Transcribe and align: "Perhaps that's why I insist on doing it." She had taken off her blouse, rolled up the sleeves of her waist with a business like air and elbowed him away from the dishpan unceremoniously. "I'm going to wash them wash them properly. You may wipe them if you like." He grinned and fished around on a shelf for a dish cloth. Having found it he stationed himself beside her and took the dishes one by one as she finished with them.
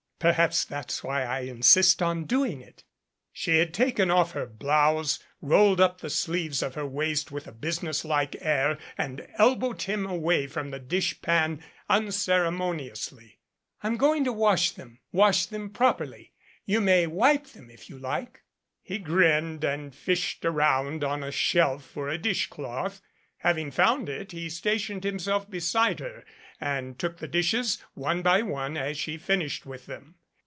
"Perhaps 0.21 0.65
that's 0.65 1.03
why 1.03 1.23
I 1.23 1.39
insist 1.39 1.99
on 1.99 2.25
doing 2.25 2.61
it." 2.61 2.83
She 3.33 3.57
had 3.57 3.73
taken 3.73 4.11
off 4.11 4.33
her 4.33 4.45
blouse, 4.45 5.17
rolled 5.41 5.81
up 5.81 5.99
the 5.99 6.11
sleeves 6.11 6.61
of 6.61 6.75
her 6.75 6.85
waist 6.85 7.31
with 7.31 7.47
a 7.47 7.51
business 7.51 8.05
like 8.05 8.35
air 8.39 8.77
and 8.99 9.25
elbowed 9.39 9.81
him 9.81 10.05
away 10.05 10.45
from 10.45 10.69
the 10.69 10.77
dishpan 10.79 11.59
unceremoniously. 11.89 13.39
"I'm 13.81 13.97
going 13.97 14.23
to 14.25 14.31
wash 14.31 14.69
them 14.69 14.99
wash 15.11 15.47
them 15.47 15.71
properly. 15.71 16.33
You 16.65 16.81
may 16.81 17.07
wipe 17.07 17.47
them 17.47 17.71
if 17.71 17.89
you 17.89 17.97
like." 17.97 18.43
He 18.83 18.99
grinned 18.99 19.63
and 19.63 19.95
fished 19.95 20.45
around 20.45 21.03
on 21.03 21.23
a 21.23 21.31
shelf 21.31 21.83
for 21.83 22.09
a 22.09 22.19
dish 22.19 22.45
cloth. 22.45 23.01
Having 23.37 23.71
found 23.71 24.07
it 24.07 24.33
he 24.33 24.51
stationed 24.51 25.03
himself 25.03 25.49
beside 25.49 25.99
her 25.99 26.23
and 26.63 26.99
took 26.99 27.17
the 27.17 27.27
dishes 27.27 27.83
one 27.95 28.21
by 28.21 28.39
one 28.43 28.77
as 28.77 28.95
she 28.95 29.17
finished 29.17 29.65
with 29.65 29.87
them. 29.87 30.13